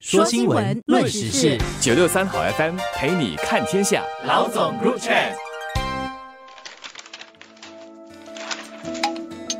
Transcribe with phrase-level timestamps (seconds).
[0.00, 4.02] 说新闻，论时事，九六三好 FM 陪你看天下。
[4.26, 5.34] 老总 Group Chat，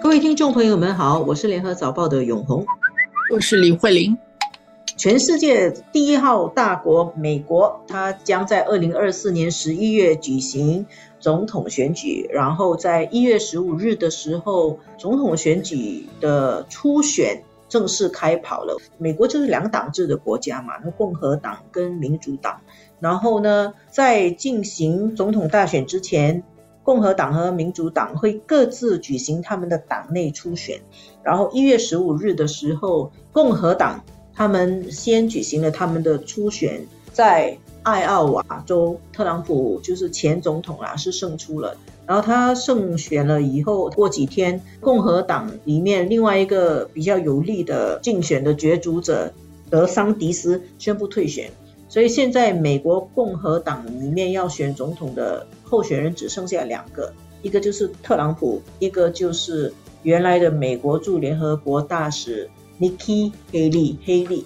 [0.01, 2.65] 各位听众朋友们好，我是联合早报的永红，
[3.31, 4.17] 我是李慧玲。
[4.97, 10.87] 全世界第一号大国美国，它将在二零二四年十一月举行
[11.19, 17.43] 总统选举，然后在一月十五日的时候，总统选举的初选。
[17.71, 18.77] 正式开跑了。
[18.99, 22.61] 美国就是两党制的国家嘛，那共和党跟民主党。
[22.99, 26.43] 然后呢，在进行总统大选之前，
[26.83, 30.83] 共和党和民主党会各自举行他们的党内初选。
[31.23, 41.77] 然后一月十五日的时候，共和党他们先举行了他们的初选，在艾奥瓦州，特朗普就是前总统啊，是胜出了。
[42.07, 49.33] 然后他胜选了以后，过几天，共和党里面另外一个比较有力的竞选的角逐者
[49.71, 51.51] 德桑迪斯宣布退选，
[51.89, 64.25] 所以现在美国共和党里面要选总统的候选人只剩下两个，一个就是特朗普，一个就是原来的美国驻联合国大使 Nikki Haley 黑利。
[64.25, 64.45] 黑利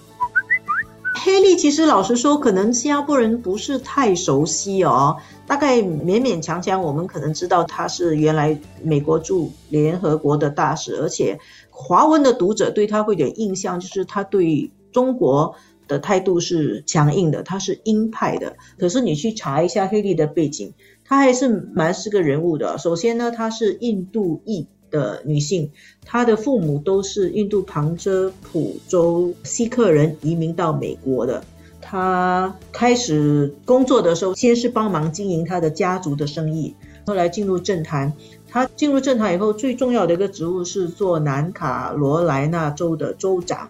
[1.25, 5.17] 黑利其实老实说，可能新加坡人不是太熟悉哦。
[5.47, 11.39] 大概勉勉强强，我们可能知道他是原来美国驻联合国的大使，而且
[11.71, 15.55] 华文的读者对他会有点印象，就是他对中国
[15.87, 18.55] 的态度是强硬的，他是鹰派的。
[18.77, 22.77] 可是你去查一下黑利的背景，他还是蛮是个人物的。
[22.77, 25.71] 首先呢，他是印度裔的女性，
[26.03, 31.43] 她的父母都是印度旁遮普州锡克人移民到美国的。
[31.81, 36.73] 她开始工作的时候，先是帮忙经营她的家族的生意，
[37.05, 38.11] 后来进入政坛。
[38.49, 43.69] 她进入政坛以后，最重要的一个职务是做南卡罗来纳州的州长。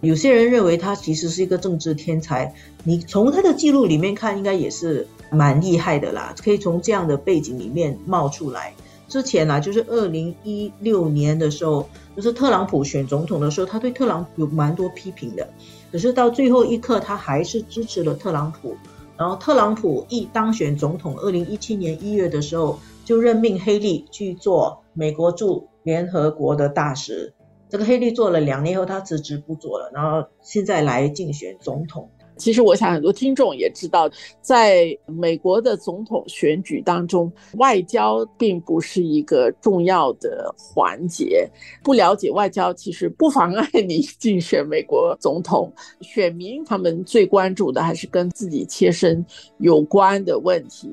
[0.00, 2.52] 有些人认为他其实是一个政治天才，
[2.82, 8.74] 你从他的记录里面看，应该也是蛮厉害的啦，可以从这样的背景里面冒出来。
[9.12, 11.86] 之前呢，就是二零一六年的时候，
[12.16, 15.46] 就是特朗普选总统的时候，他对特朗普有蛮多批评的。
[15.90, 18.74] 可是到最后一刻，他还是支持了特朗普。
[19.18, 27.34] 然后特朗普一当选总统，二零一七年一月的时候，就任命黑利去做美国驻联合国的大使。
[27.68, 32.08] 这个黑利做了两年后，他辞职不做了，然后现在来竞选总统。
[32.42, 34.10] 其实我想很多听众也知道，
[34.40, 41.48] 在美国的总统选举当中，外交并不是一个重要的环节。
[41.84, 45.72] 不了解外交，其实不妨碍你竞选美国总统。
[46.00, 49.24] 选民他们最关注的还是跟自己切身
[49.58, 50.90] 有关的问题，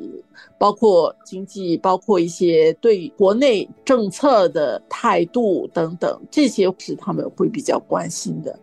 [0.60, 8.56] 包括经济，包括一些对国内政策的态度等等，这些是他们会比较关心的。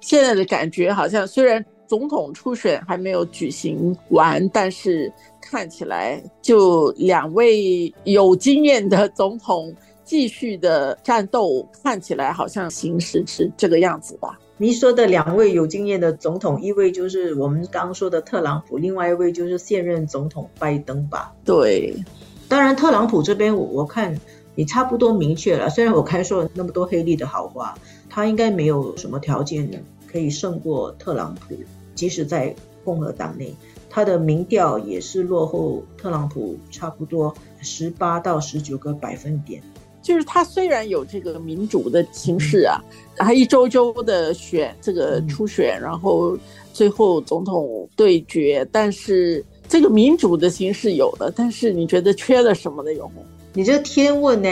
[0.00, 1.64] 现在的感觉好像虽然。
[1.88, 5.10] 总统初选还没有举行完，但是
[5.40, 14.38] 看起来就两位有经验的总统继续的战斗，看起来好像形势是这个样子吧？
[14.58, 21.32] 你说的两位有经验的总统，一位就是我们刚刚说的特朗普，另外一位就是现任总统拜登吧？
[21.42, 21.94] 对，
[22.48, 24.14] 当然特朗普这边我我看
[24.56, 27.78] 也差不多明确了，虽然我开说了那么多黑利的好话，
[28.10, 29.70] 他应该没有什么条件
[30.10, 31.54] 可以胜过特朗普。
[31.94, 32.54] 即使在
[32.84, 33.52] 共和党内，
[33.90, 39.60] 他的民调也是落后特朗普差不多十八到十九个百分点。
[40.00, 42.80] 就是他虽然有这个民主的形式啊，
[43.16, 46.38] 他一周周的选这个初选，然后
[46.72, 52.94] 最后总统对决，但是这个民主的形式有了，但是你觉得缺了什么呢？
[52.94, 54.48] 有红，你这天问呢？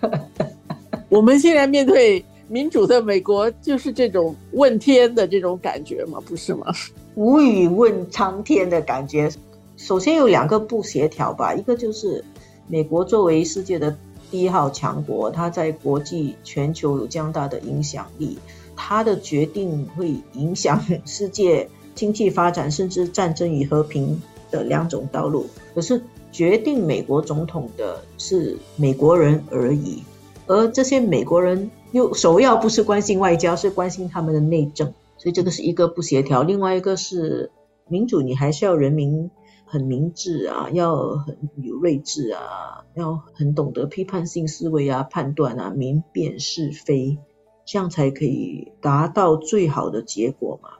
[1.10, 2.24] 我们现在面对。
[2.50, 6.20] 民主的美国就是这种问天的这种感觉吗？
[6.26, 6.66] 不是吗？
[7.14, 9.30] 无语问苍天的感觉。
[9.76, 12.24] 首先有两个不协调吧，一个就是
[12.66, 13.96] 美国作为世界的
[14.32, 18.36] 第一号强国，它在国际全球有这样大的影响力，
[18.74, 24.20] 它的决定会影响世界经济发展，甚至战争与和平
[24.50, 25.46] 的两种道路。
[25.72, 30.02] 可是决定美国总统的是美国人而已，
[30.48, 31.70] 而这些美国人。
[31.92, 36.42] 又首要不是关心外交，是关心他们的内政，所以这个是一个不协调。
[36.42, 37.50] 另外一个是
[37.88, 39.30] 民主，你还是要人民
[39.64, 47.18] 很明智啊，要很有睿智啊，要很懂得批判性思维啊，判断啊，明辨是非，
[47.64, 50.70] 这样才可以达到最好的结果嘛，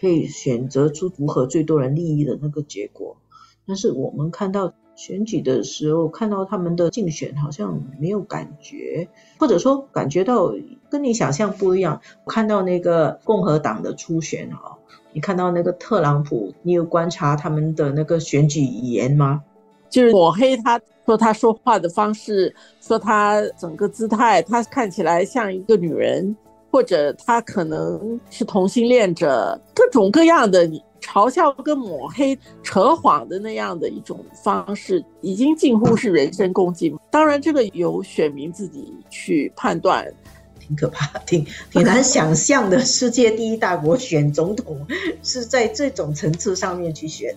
[0.00, 3.16] 可以选择出符合最多人利益的那个结果。
[3.66, 9.06] 但是我们看到选举的时候看到他们的竞选，好像没有感觉，
[9.38, 10.52] 或者说感觉到
[10.90, 12.00] 跟你想象不一样。
[12.26, 14.74] 看到那个共和党的初选啊，
[15.12, 19.40] 你看到那个特朗普，你有观察他们的那个选举语言吗？
[19.88, 26.36] 就是抹黑他，说他说话的方式，说他整个姿态，他看起来像一个女人，
[26.72, 30.68] 或者他可能是同性恋者，各种各样的。
[31.00, 36.94] 嘲笑跟抹黑、扯谎的那样的一种方式，已经近乎是人身攻击。
[37.10, 40.06] 当然，这个由选民自己去判断，
[40.60, 42.78] 挺可怕、 挺挺难想象的。
[42.84, 44.86] 世界第一大国选总统
[45.22, 47.34] 是在这种层次上面去选。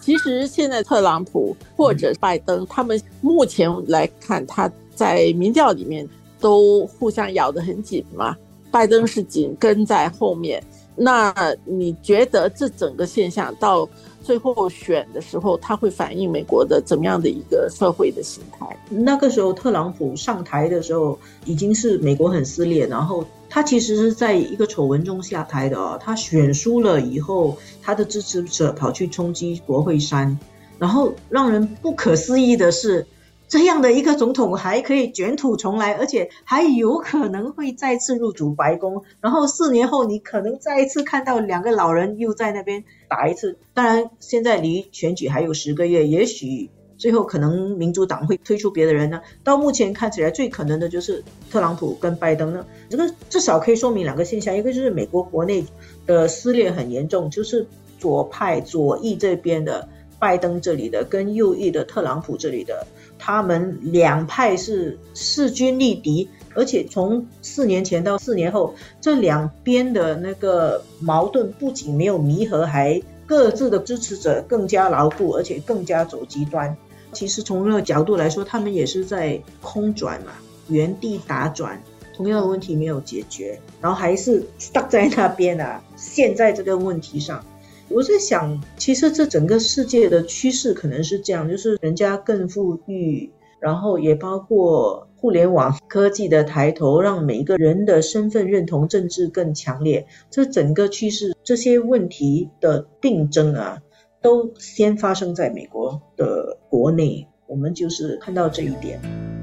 [0.00, 6.06] 其实现在特朗普或者拜登，他们目前来看，他在民调里面
[6.38, 8.36] 都互相咬得很紧嘛。
[8.70, 10.62] 拜登是紧跟在后面。
[10.96, 13.88] 那你觉得这整个现象到
[14.22, 18.66] 最后选的时候，它会反映美国的怎么样的一个社会的形态？
[18.88, 25.98] 那个时候特朗普上台的时候，已经是美国很撕裂，然后他其实是在一个丑闻中下台的哦。
[26.00, 30.38] 他选输了以后，他的支持者跑去冲击国会山，
[30.78, 33.06] 然后让人不可思议的是。
[33.46, 39.04] 这样的一个总统还可以卷土重来，而且还有可能会再次入主白宫。
[39.20, 43.56] 然后四年后，你可能再一次看到两个老人又在那边打一次。
[43.72, 49.20] 当然，现在离选举还有十个月，也许最后可能民主党会推出别的人呢。
[49.44, 52.66] 到目前看起来，最可能的就是特朗普跟拜登呢。
[52.88, 55.64] 这个至少可以说明两个现象：一个就是美国国内
[56.06, 57.64] 的撕裂很严重，就是
[58.00, 59.88] 左派左翼这边的
[60.18, 62.86] 拜登这里的，跟右翼的特朗普这里的。
[63.26, 76.76] 他们两派是势均力敌，而且从四年前到四年后，这两边的那个矛盾不仅没有弥合，还各自的支持者更加牢固，而且更加走极端。
[77.14, 80.32] 其实从那个角度来说，他们也是在空转嘛，
[80.68, 81.82] 原地打转，
[82.14, 87.42] 同样的问题没有解决，然后还是 stuck 在那边啊，陷在这个问题上。
[87.88, 100.06] 我在想，其实这整个世界的趋势可能是这样，就是人家更富裕，然后也包括互联网科技的抬头，让每一个人的身份认同政治更强烈。
[100.30, 103.78] 这整个趋势，这些问题的病症啊，
[104.20, 107.26] 都先发生在美国的国内。
[107.46, 109.33] 我们就是看到这一点。